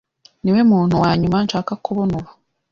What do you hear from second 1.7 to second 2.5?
kubona ubu.